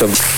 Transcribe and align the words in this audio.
of 0.00 0.37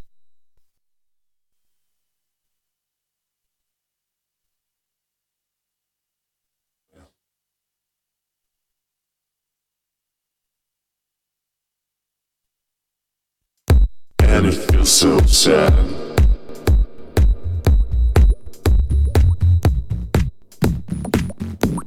Sad. 15.31 15.73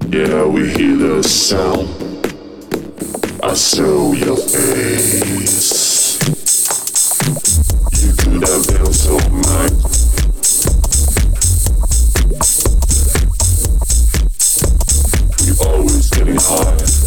Yeah, 0.09 0.47
we 0.47 0.71
hear 0.71 0.97
the 0.97 1.23
sound. 1.23 1.89
I 3.45 3.53
saw 3.53 4.13
your 4.15 4.37
face. 4.39 6.19
You 8.03 8.13
could 8.17 8.49
have 8.49 8.67
been 8.67 8.93
so 8.93 9.19
mine. 9.29 9.77
We 15.45 15.53
always 15.69 16.11
getting 16.11 16.39
high. 16.41 17.04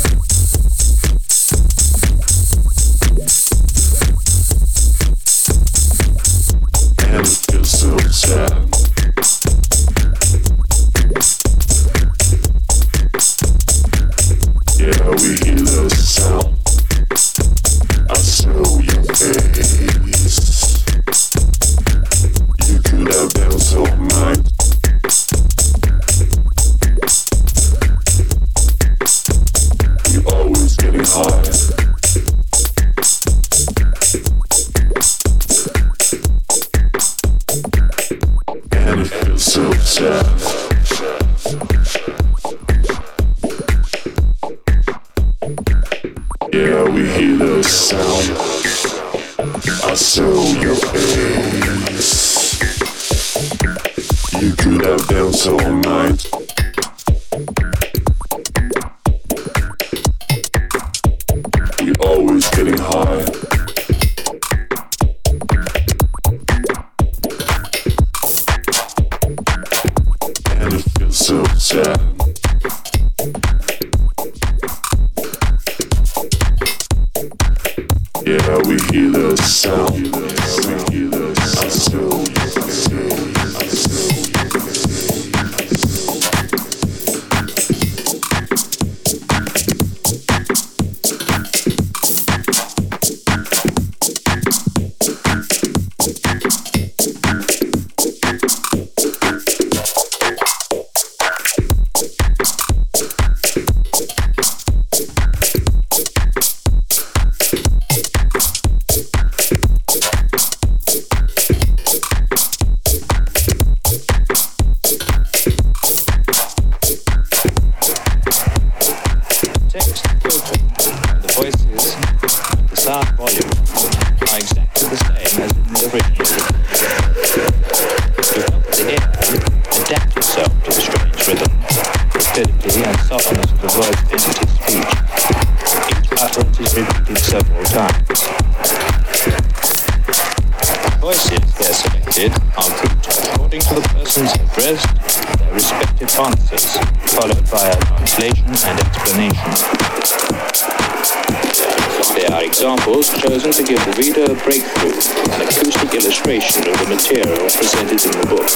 illustration 155.97 156.61
of 156.69 156.77
the 156.77 156.85
material 156.93 157.49
presented 157.49 157.97
in 158.05 158.11
the 158.21 158.27
book. 158.27 158.47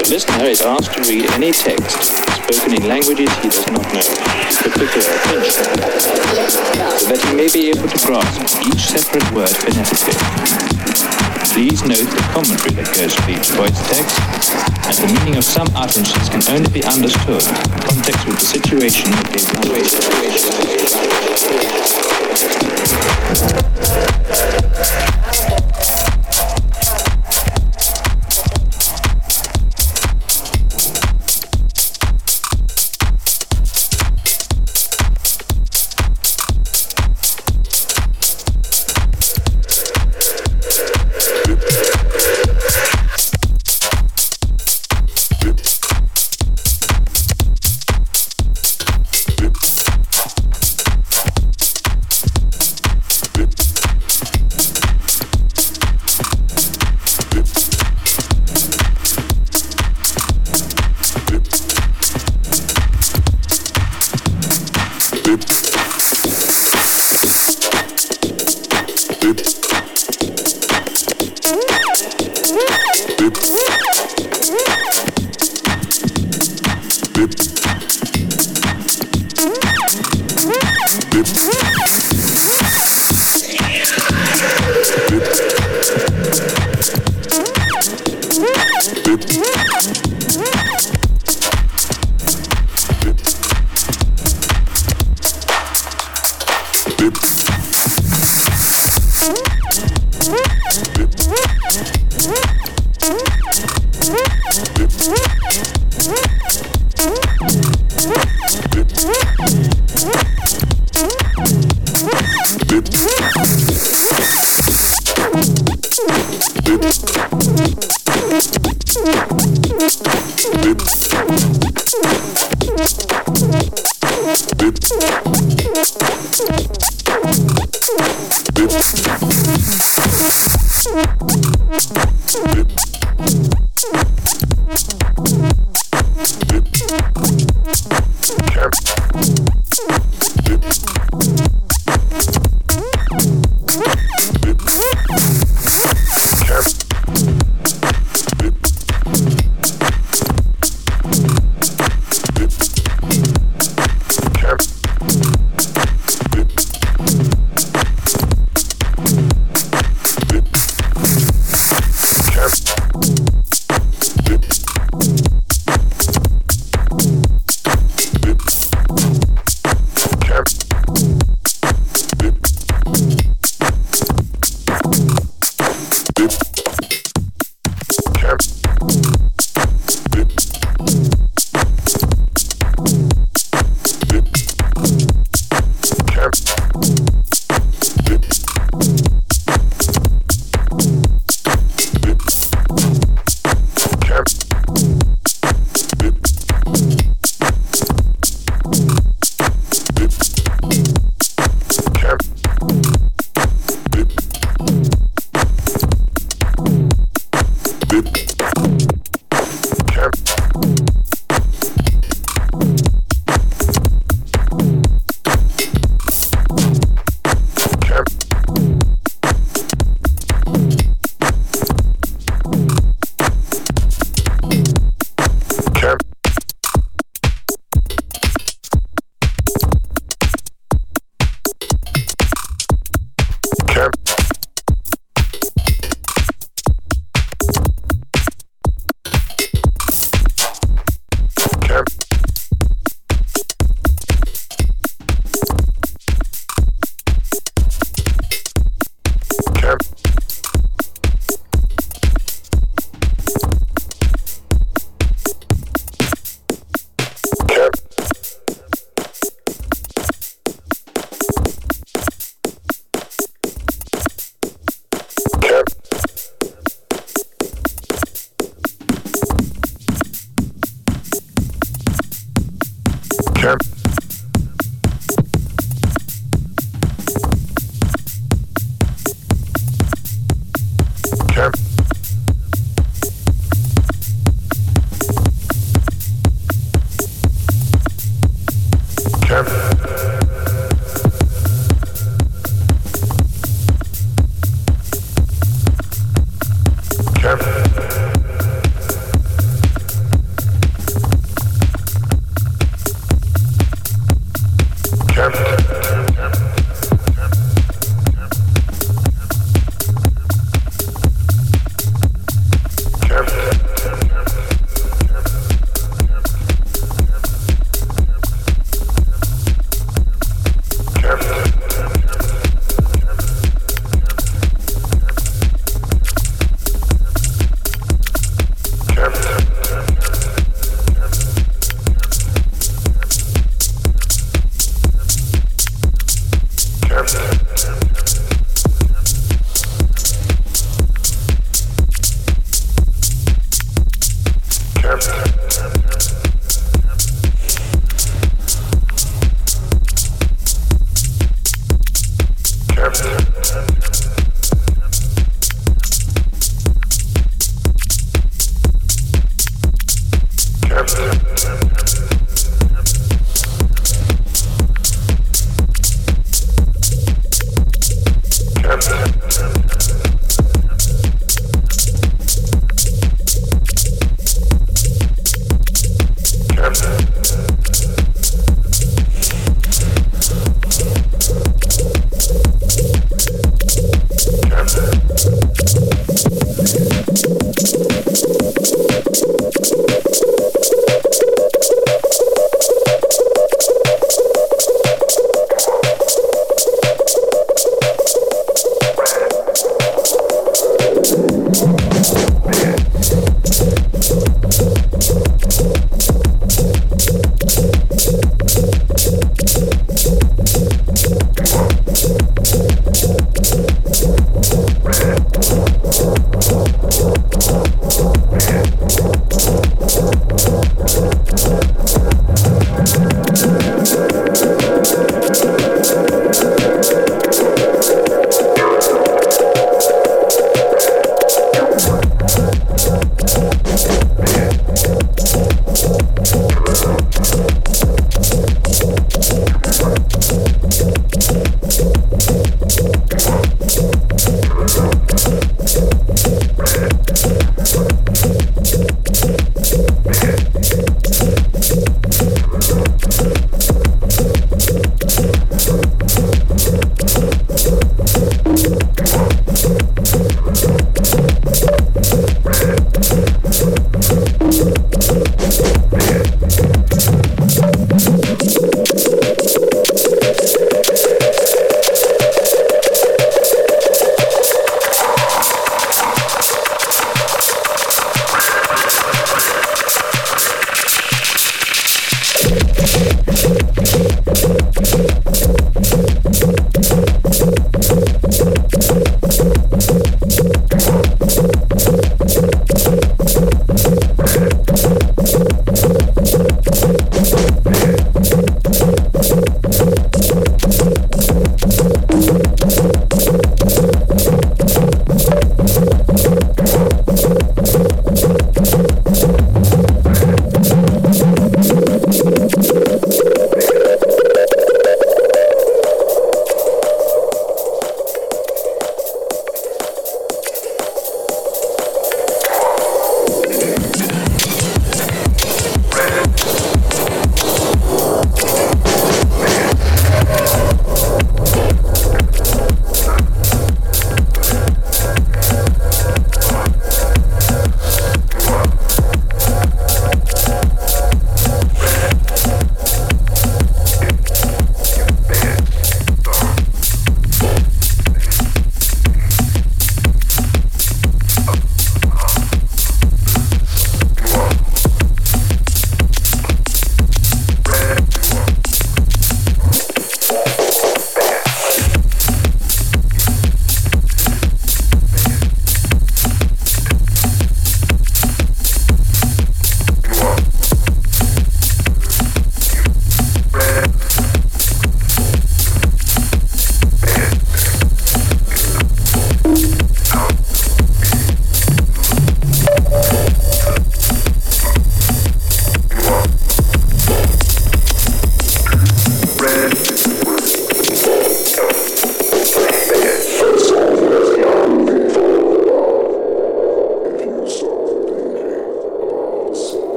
The 0.00 0.08
listener 0.08 0.44
is 0.46 0.62
asked 0.62 0.94
to 0.94 1.02
read 1.02 1.30
any 1.32 1.52
text 1.52 2.26
spoken 2.48 2.74
in 2.74 2.88
languages 2.88 3.28
he 3.42 3.48
does 3.48 3.66
not 3.70 3.84
know 3.92 4.00
with 4.00 4.72
particular 4.72 5.12
attention, 5.12 5.64
so 6.96 7.06
that 7.06 7.20
he 7.28 7.36
may 7.36 7.48
be 7.52 7.68
able 7.68 7.88
to 7.88 8.06
grasp 8.06 8.62
each 8.66 8.80
separate 8.80 9.30
word 9.32 9.50
phonetically. 9.50 11.35
Please 11.56 11.80
note 11.84 11.96
the 11.96 12.20
commentary 12.34 12.74
that 12.74 12.84
goes 12.92 13.16
with 13.16 13.32
each 13.32 13.48
voice 13.56 13.80
text, 13.88 14.20
and 14.84 14.92
the 14.92 15.08
meaning 15.18 15.36
of 15.38 15.44
some 15.44 15.66
utterances 15.74 16.28
can 16.28 16.44
only 16.54 16.68
be 16.68 16.84
understood 16.84 17.40
in 17.40 17.80
context 17.80 18.26
with 18.26 18.36
the 18.36 18.44
situation 18.44 19.10
that 19.10 19.32
they 19.32 19.40
are 19.40 19.56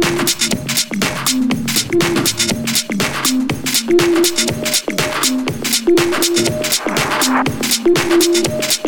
Thank 0.00 0.28
you. 8.86 8.87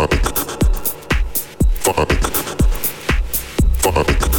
Fuck. 0.00 0.14
Fuck. 1.82 2.10
Fuck. 3.82 4.29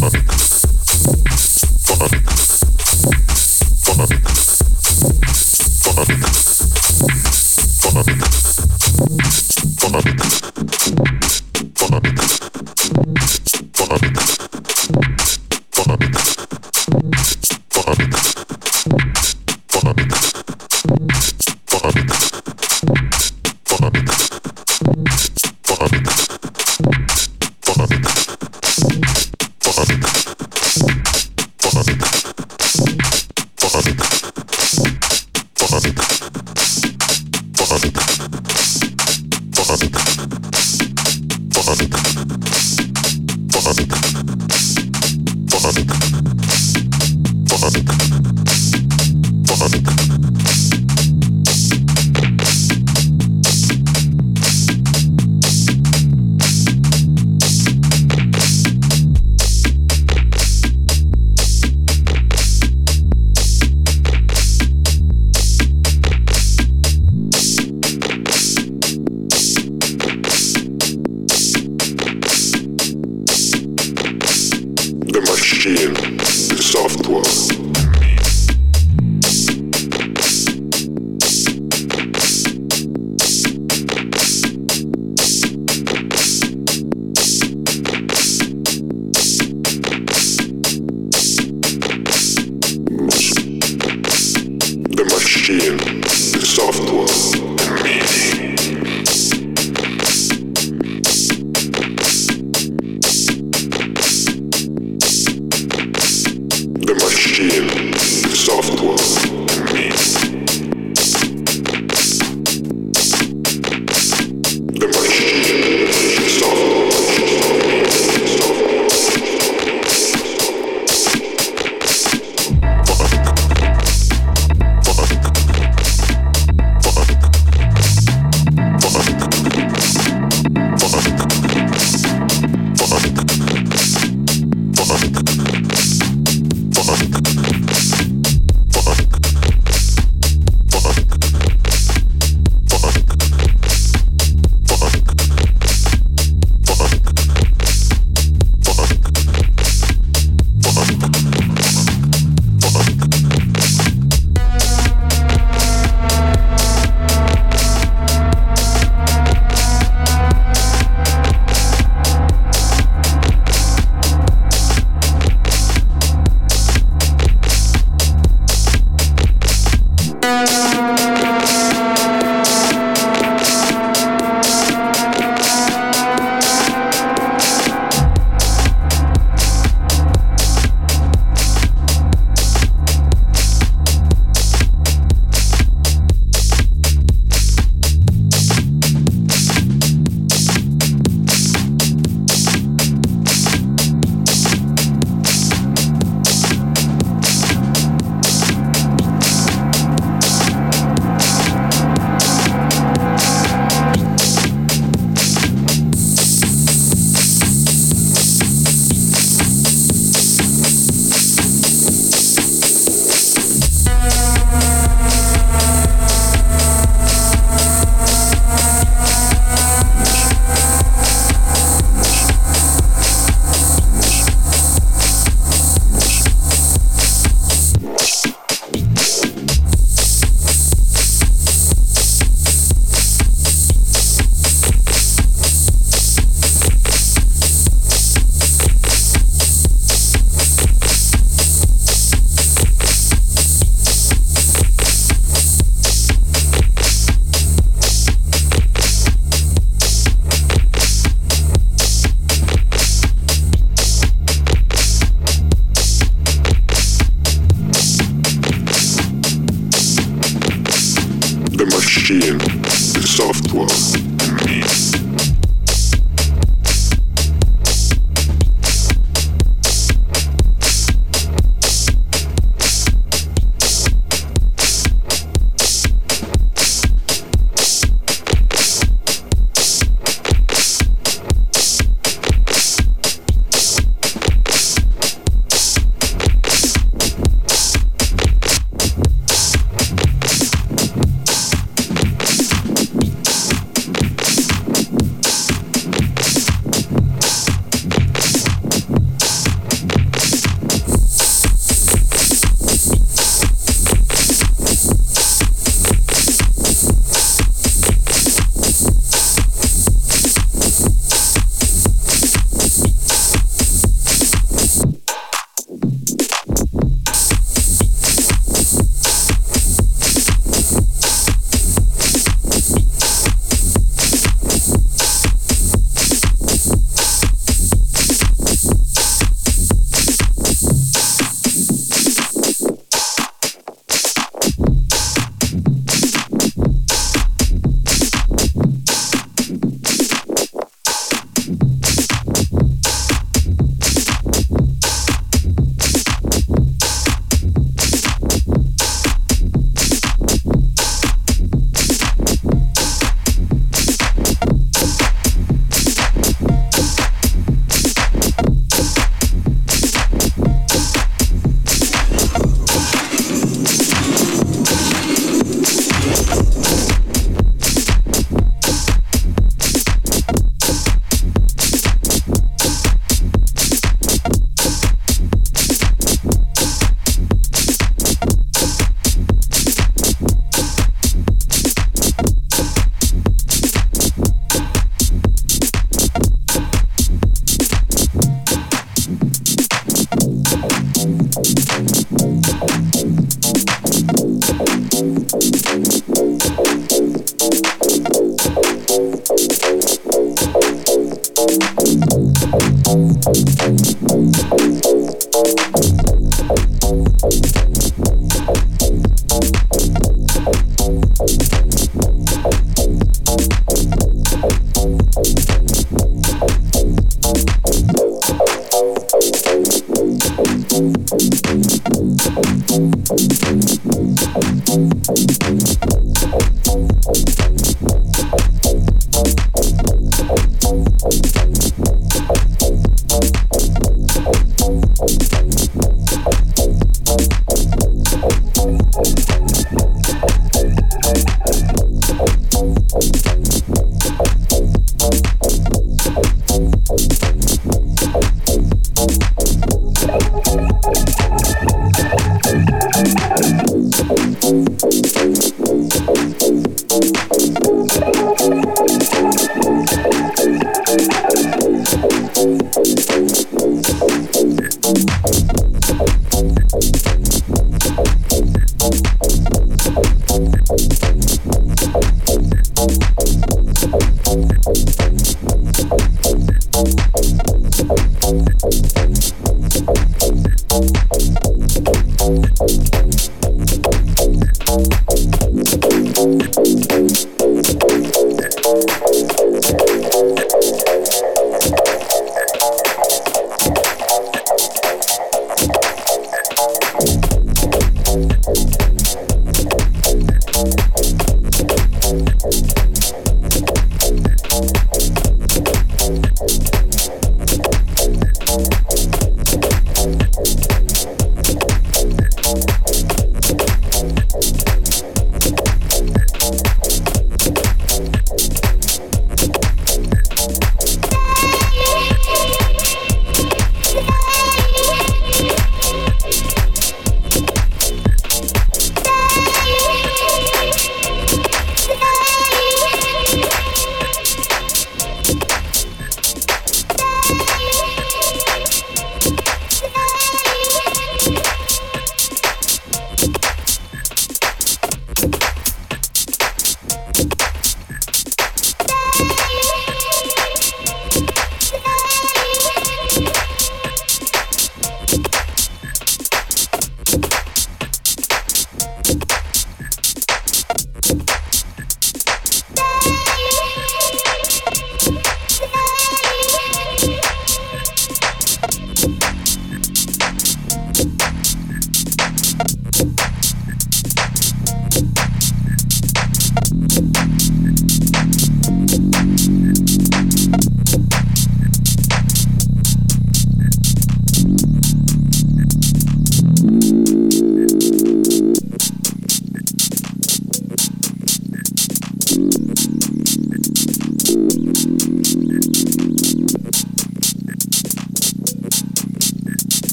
Thank 0.00 0.28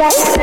Call 0.00 0.12
it 0.12 0.40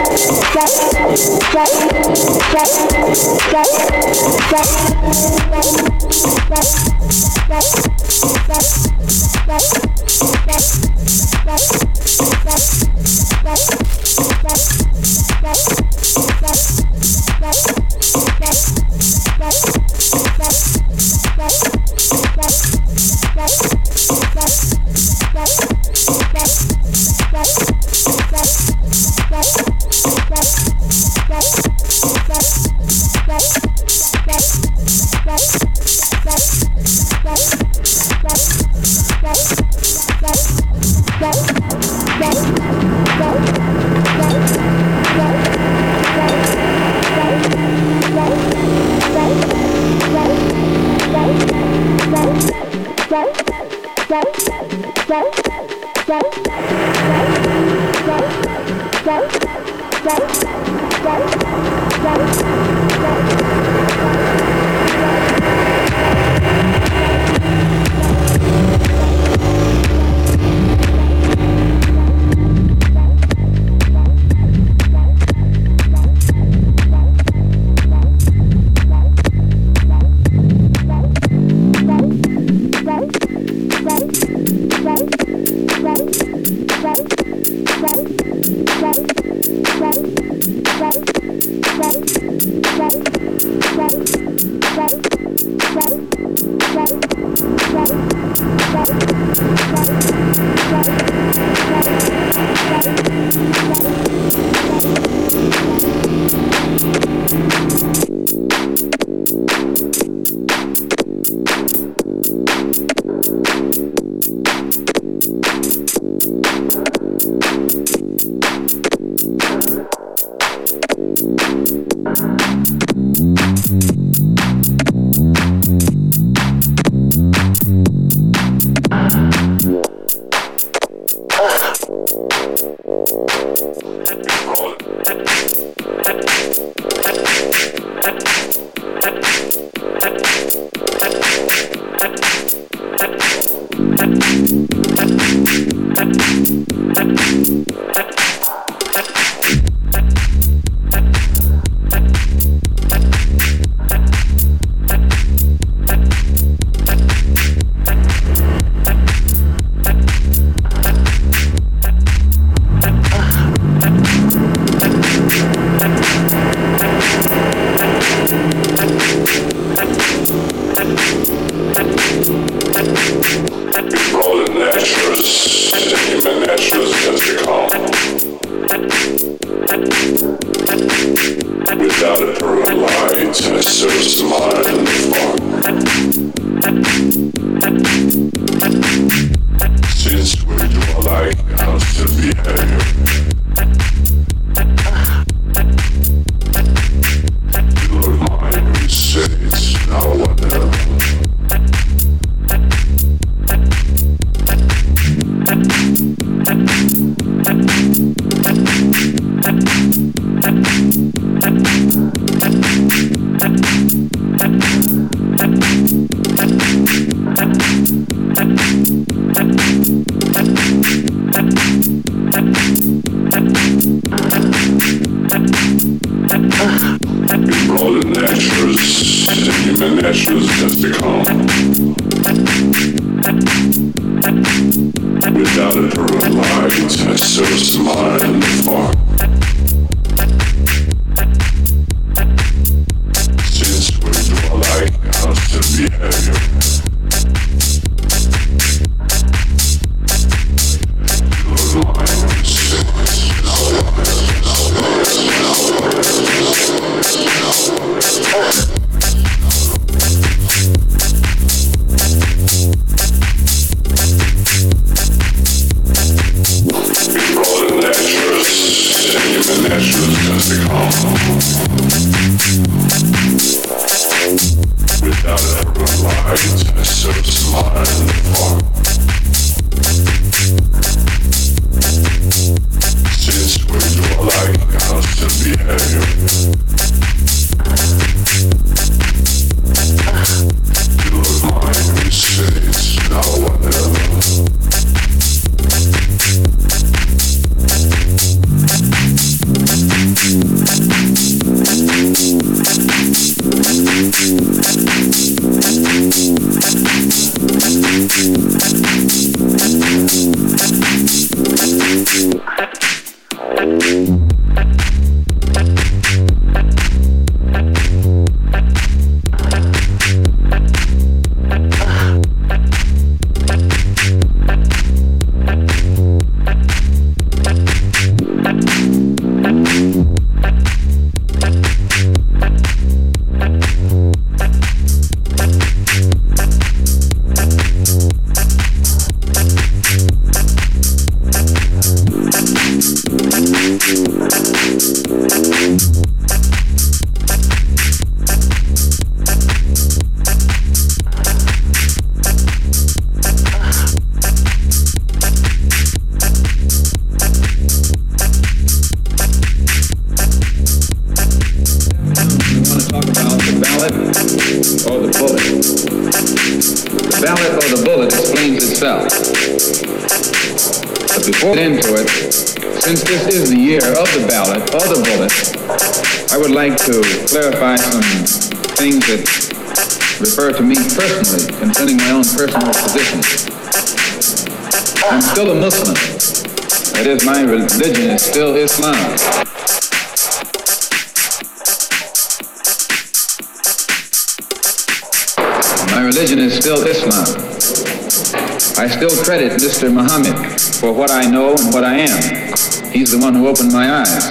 He's 403.07 403.17
the 403.17 403.23
one 403.25 403.35
who 403.35 403.47
opened 403.47 403.71
my 403.71 403.89
eyes. 403.89 404.23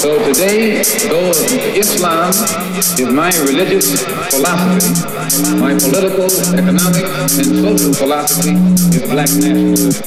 So 0.00 0.24
today, 0.24 0.82
though 1.10 1.32
Islam 1.76 2.30
is 2.78 2.98
my 3.12 3.30
religious 3.44 4.02
philosophy, 4.30 4.88
my 5.58 5.74
political, 5.74 6.30
economic, 6.54 7.04
and 7.04 7.60
social 7.60 7.92
philosophy 7.92 8.54
is 8.96 9.02
black 9.10 9.28
nationalism. 9.28 10.02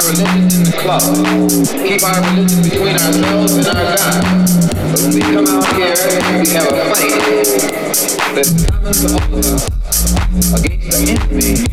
Our 0.00 0.08
religion 0.08 0.48
in 0.56 0.64
the 0.64 0.72
club, 0.80 1.02
keep 1.84 2.00
our 2.02 2.16
religion 2.32 2.62
between 2.64 2.96
ourselves 2.96 3.52
and 3.56 3.66
our 3.68 3.84
God. 4.00 4.24
But 4.90 5.00
when 5.00 5.12
we 5.12 5.20
come 5.20 5.44
out 5.46 5.66
here, 5.76 5.92
we 6.40 6.48
have 6.56 6.72
a 6.72 6.88
fight 6.88 7.20
that's 8.32 8.52
common 8.64 8.92
to 8.96 9.06
all 9.12 9.28
of 9.28 9.44
us 9.44 9.68
against 10.56 10.88
the 10.88 10.96
enemy 11.12 11.68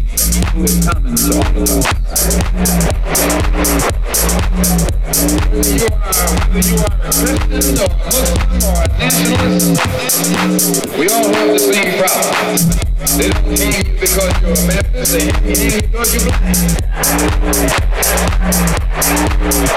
who 0.52 0.60
is 0.64 0.76
common 0.84 1.16
to 1.16 1.40
all 1.40 1.56
of 1.56 1.72
us. 1.72 1.88
You 5.68 5.88
are, 5.88 6.12
whether 6.52 6.68
you 6.68 6.78
are 6.84 6.96
a 7.00 7.12
Christian 7.16 7.80
or 7.80 7.88
a 7.88 8.00
Muslim 8.04 8.60
or 8.68 8.76
a 8.76 8.88
nationalist, 9.00 9.72
we 10.98 11.06
all 11.08 11.28
have 11.32 11.48
the 11.48 11.60
same 11.60 11.92
problem. 12.00 12.87
They 13.16 13.30
don't 13.30 13.58
hate 13.58 13.88
you 13.88 13.94
because 14.00 14.42
you're 14.42 14.52
a 14.52 14.68
man. 14.68 14.84
They 14.92 15.32
hate 15.32 15.74
you 15.74 15.82
because 15.82 16.14
you're 16.14 16.26
black. 19.64 19.77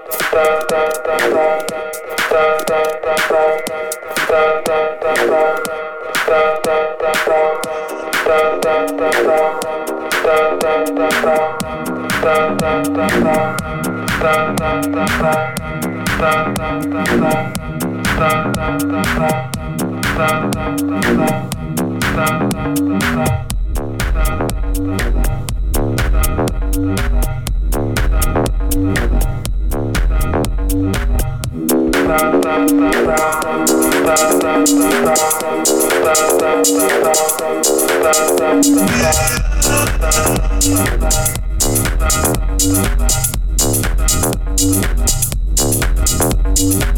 Thank 0.33 0.71
Stop 28.73 29.10
Thank 46.61 46.90